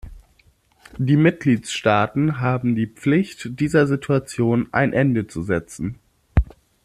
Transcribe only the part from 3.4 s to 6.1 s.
dieser Situation ein Ende zu setzen.